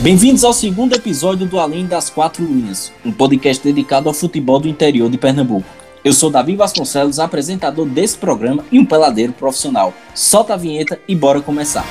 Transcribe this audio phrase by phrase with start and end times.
[0.00, 4.68] Bem-vindos ao segundo episódio do Além das Quatro Linhas, um podcast dedicado ao futebol do
[4.68, 5.66] interior de Pernambuco.
[6.04, 9.94] Eu sou Davi Vasconcelos, apresentador desse programa e um peladeiro profissional.
[10.14, 11.86] Solta a vinheta e bora começar.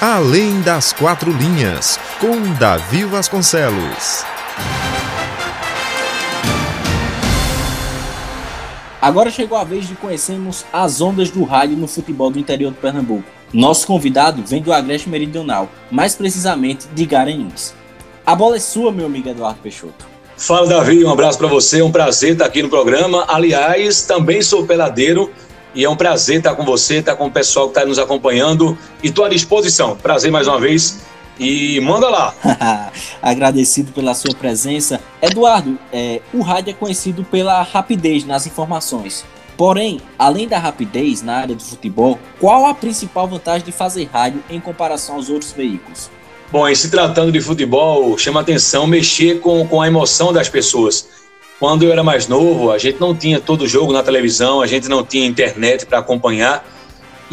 [0.00, 4.24] Além das Quatro Linhas, com Davi Vasconcelos.
[9.04, 12.78] Agora chegou a vez de conhecermos as ondas do rádio no futebol do interior de
[12.78, 13.28] Pernambuco.
[13.52, 17.74] Nosso convidado vem do Agreste Meridional, mais precisamente de Garanhuns.
[18.24, 20.06] A bola é sua, meu amigo Eduardo Peixoto.
[20.38, 23.26] Fala, Davi, um abraço para você, é um prazer estar aqui no programa.
[23.28, 25.30] Aliás, também sou peladeiro
[25.74, 28.74] e é um prazer estar com você, estar com o pessoal que está nos acompanhando
[29.02, 29.98] e estou à disposição.
[29.98, 31.02] Prazer mais uma vez
[31.38, 32.34] e manda lá.
[33.20, 35.00] Agradecido pela sua presença.
[35.20, 39.24] Eduardo, é, o rádio é conhecido pela rapidez nas informações.
[39.56, 44.42] Porém, além da rapidez na área do futebol, qual a principal vantagem de fazer rádio
[44.50, 46.10] em comparação aos outros veículos?
[46.50, 51.08] Bom, em se tratando de futebol, chama atenção mexer com, com a emoção das pessoas.
[51.58, 54.66] Quando eu era mais novo, a gente não tinha todo o jogo na televisão, a
[54.66, 56.64] gente não tinha internet para acompanhar,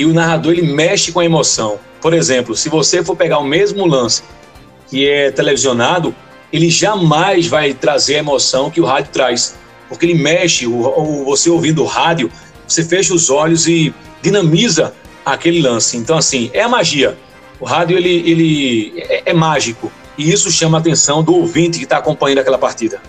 [0.00, 1.78] e o narrador ele mexe com a emoção.
[2.00, 4.22] Por exemplo, se você for pegar o mesmo lance
[4.88, 6.14] que é televisionado,
[6.52, 9.54] ele jamais vai trazer a emoção que o rádio traz
[9.90, 12.30] porque ele mexe, o, o, você ouvindo o rádio,
[12.66, 13.92] você fecha os olhos e
[14.22, 14.94] dinamiza
[15.26, 15.96] aquele lance.
[15.96, 17.18] Então, assim, é a magia.
[17.58, 19.90] O rádio, ele, ele é, é mágico.
[20.16, 23.02] E isso chama a atenção do ouvinte que está acompanhando aquela partida.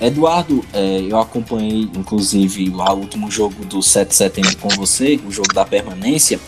[0.00, 5.30] Eduardo, é, eu acompanhei, inclusive, o último jogo do 7 de setembro com você, o
[5.30, 6.40] jogo da permanência.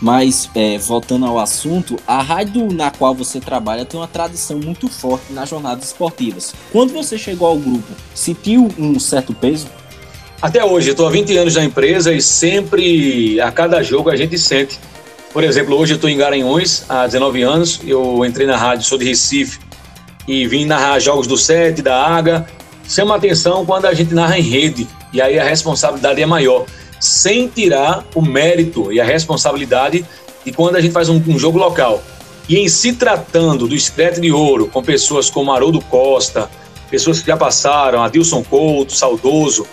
[0.00, 4.88] Mas, é, voltando ao assunto, a rádio na qual você trabalha tem uma tradição muito
[4.88, 6.54] forte nas jornadas esportivas.
[6.70, 9.66] Quando você chegou ao grupo, sentiu um certo peso?
[10.40, 14.38] Até hoje, estou há 20 anos na empresa e sempre, a cada jogo, a gente
[14.38, 14.78] sente.
[15.32, 18.98] Por exemplo, hoje eu estou em Garanhuns, há 19 anos, eu entrei na rádio, sou
[18.98, 19.58] de Recife,
[20.28, 22.46] e vim narrar jogos do Sete, da AGA.
[22.88, 26.64] Chama atenção quando a gente narra em rede, e aí a responsabilidade é maior
[26.98, 30.04] sem tirar o mérito e a responsabilidade
[30.44, 32.02] de quando a gente faz um, um jogo local.
[32.48, 36.50] E em se tratando do Escrete de Ouro, com pessoas como Haroldo Costa,
[36.90, 39.66] pessoas que já passaram, Adilson Couto, Saudoso,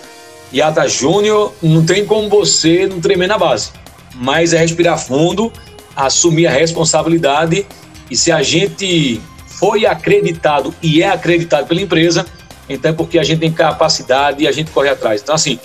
[0.51, 0.59] e
[0.89, 3.71] Júnior, não tem como você não tremer na base.
[4.13, 5.51] Mas é respirar fundo,
[5.95, 7.65] assumir a responsabilidade
[8.09, 12.25] e se a gente foi acreditado e é acreditado pela empresa,
[12.69, 15.21] então é porque a gente tem capacidade e a gente corre atrás.
[15.21, 15.59] Então, assim,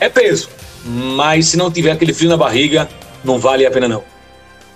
[0.00, 0.48] é peso
[0.84, 2.88] mas se não tiver aquele frio na barriga,
[3.24, 4.04] não vale a pena não.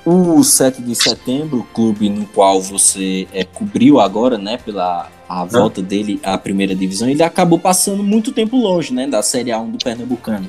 [0.05, 5.45] O 7 de setembro, o clube no qual você é, cobriu agora, né, pela a
[5.45, 9.73] volta dele à primeira divisão, ele acabou passando muito tempo longe, né, da Série A1
[9.73, 10.49] do Pernambucano.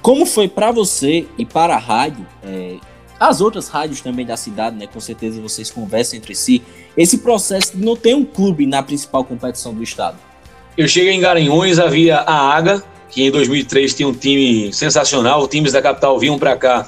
[0.00, 2.76] Como foi para você e para a rádio, é,
[3.18, 6.62] as outras rádios também da cidade, né, com certeza vocês conversam entre si,
[6.96, 10.16] esse processo de não ter um clube na principal competição do estado?
[10.78, 15.72] Eu cheguei em Garanhuns, havia a AGA, que em 2003 tinha um time sensacional, times
[15.72, 16.86] da capital vinham para cá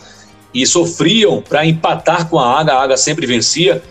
[0.55, 3.83] e sofriam para empatar com a Águia, a Águia sempre vencia.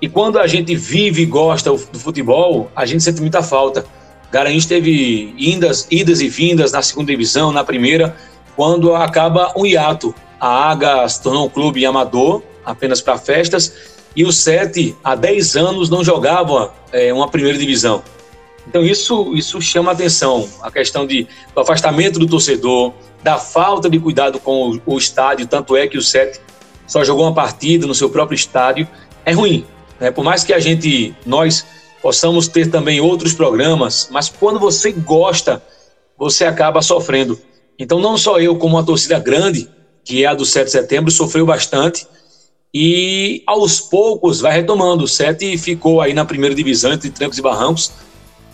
[0.00, 3.84] E quando a gente vive e gosta do futebol, a gente sente muita falta.
[4.30, 8.16] Garanhuns teve indas, idas e vindas na segunda divisão, na primeira,
[8.54, 10.14] quando acaba um hiato.
[10.40, 13.72] A Águia se tornou um clube amador, apenas para festas,
[14.14, 18.02] e o Sete, há 10 anos, não jogava é, uma primeira divisão.
[18.66, 23.98] Então isso, isso chama atenção, a questão de, do afastamento do torcedor, da falta de
[23.98, 26.40] cuidado com o, o estádio, tanto é que o Sete
[26.86, 28.88] só jogou uma partida no seu próprio estádio,
[29.24, 29.64] é ruim.
[29.98, 30.10] Né?
[30.10, 31.66] Por mais que a gente, nós
[32.02, 35.62] possamos ter também outros programas, mas quando você gosta,
[36.16, 37.38] você acaba sofrendo.
[37.78, 39.68] Então não só eu, como uma torcida grande,
[40.04, 42.06] que é a do 7 de setembro, sofreu bastante,
[42.72, 45.04] e aos poucos vai retomando.
[45.04, 47.90] O Sete ficou aí na primeira divisão, entre trancos e barrancos,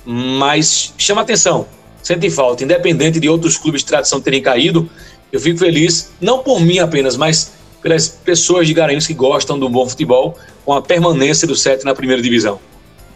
[0.05, 1.67] mas chama atenção,
[2.03, 4.89] sente falta, independente de outros clubes de tradição terem caído,
[5.31, 9.69] eu fico feliz, não por mim apenas, mas pelas pessoas de Garanhuns que gostam do
[9.69, 12.61] bom futebol, com a permanência do Sete na primeira divisão.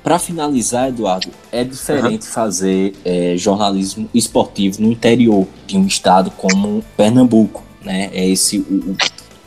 [0.03, 2.33] Para finalizar, Eduardo, é diferente uhum.
[2.33, 8.09] fazer é, jornalismo esportivo no interior de um estado como Pernambuco, né?
[8.13, 8.97] É esse o, o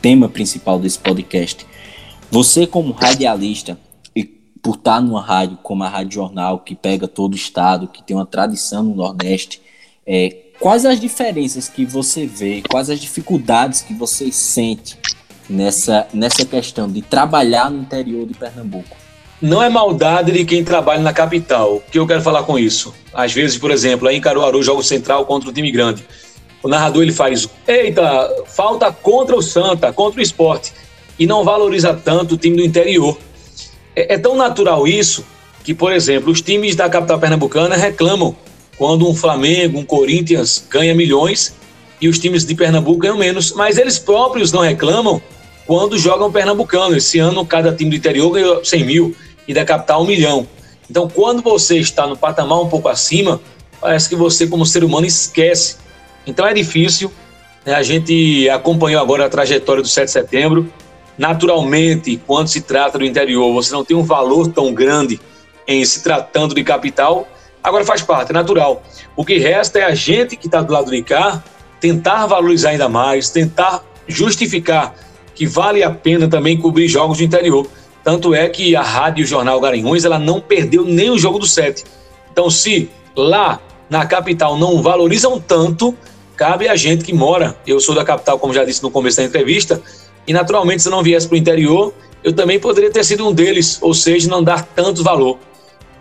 [0.02, 1.66] tema principal desse podcast.
[2.30, 3.78] Você, como radialista,
[4.62, 8.16] por estar numa rádio como a Rádio Jornal, que pega todo o estado, que tem
[8.16, 9.60] uma tradição no Nordeste,
[10.06, 14.98] é, quais as diferenças que você vê, quais as dificuldades que você sente
[15.48, 18.96] nessa, nessa questão de trabalhar no interior de Pernambuco?
[19.40, 21.76] Não é maldade de quem trabalha na capital.
[21.76, 22.94] O que eu quero falar com isso?
[23.14, 26.04] Às vezes, por exemplo, aí em Caruaru, jogo central contra um time grande.
[26.62, 30.74] O narrador ele faz: Eita, falta contra o Santa, contra o esporte.
[31.18, 33.16] e não valoriza tanto o time do interior.
[33.94, 35.24] É, é tão natural isso
[35.64, 38.34] que, por exemplo, os times da capital pernambucana reclamam
[38.76, 41.54] quando um Flamengo, um Corinthians ganha milhões
[42.00, 45.20] e os times de Pernambuco ganham menos, mas eles próprios não reclamam
[45.66, 46.96] quando jogam pernambucano.
[46.96, 49.14] Esse ano, cada time do interior ganhou 100 mil
[49.46, 50.48] e da capital um milhão.
[50.90, 53.40] Então, quando você está no patamar um pouco acima,
[53.80, 55.76] parece que você, como ser humano, esquece.
[56.26, 57.12] Então, é difícil.
[57.64, 57.74] Né?
[57.74, 60.72] A gente acompanhou agora a trajetória do 7 de setembro.
[61.20, 65.20] Naturalmente, quando se trata do interior, você não tem um valor tão grande
[65.68, 67.28] em se tratando de capital.
[67.62, 68.82] Agora faz parte, é natural.
[69.14, 71.44] O que resta é a gente que está do lado de cá
[71.78, 74.94] tentar valorizar ainda mais, tentar justificar
[75.34, 77.66] que vale a pena também cobrir jogos do interior.
[78.02, 81.84] Tanto é que a Rádio Jornal Garanhuns ela não perdeu nem o jogo do sete.
[82.32, 85.94] Então, se lá na capital não valorizam tanto,
[86.34, 87.54] cabe a gente que mora.
[87.66, 89.82] Eu sou da capital, como já disse no começo da entrevista,
[90.26, 93.32] e naturalmente, se eu não viesse para o interior, eu também poderia ter sido um
[93.32, 95.38] deles, ou seja, não dar tanto valor.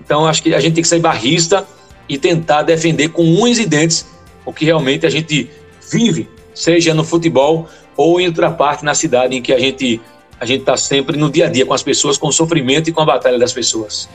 [0.03, 1.65] Então, acho que a gente tem que ser barrista
[2.07, 4.05] e tentar defender com unhas e dentes
[4.45, 5.49] o que realmente a gente
[5.91, 10.01] vive, seja no futebol ou em outra parte na cidade em que a gente
[10.39, 12.93] a gente está sempre no dia a dia com as pessoas, com o sofrimento e
[12.93, 14.07] com a batalha das pessoas.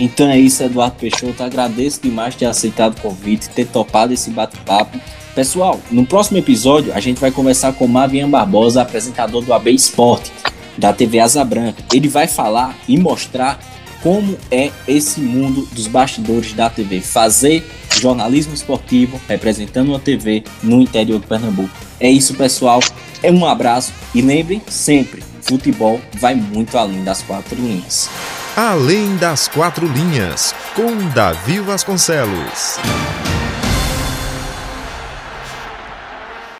[0.00, 1.42] Então é isso, Eduardo Peixoto.
[1.42, 4.98] Agradeço demais ter aceitado o convite, ter topado esse bate-papo.
[5.34, 10.30] Pessoal, no próximo episódio a gente vai conversar com Mavian Barbosa, apresentador do AB Esporte,
[10.76, 11.82] da TV Asa Branca.
[11.92, 13.58] Ele vai falar e mostrar
[14.02, 17.00] como é esse mundo dos bastidores da TV.
[17.00, 17.66] Fazer
[17.98, 21.70] jornalismo esportivo representando uma TV no interior de Pernambuco.
[21.98, 22.80] É isso, pessoal.
[23.22, 28.10] É um abraço e lembrem sempre, futebol vai muito além das quatro linhas.
[28.54, 32.78] Além das quatro linhas, com Davi Vasconcelos.